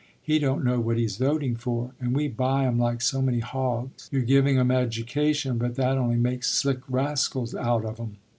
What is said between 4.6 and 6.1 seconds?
education, but that